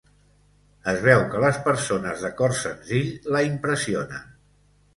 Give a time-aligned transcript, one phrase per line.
[0.93, 4.29] Es veu que les persones de cor senzill la impressionen.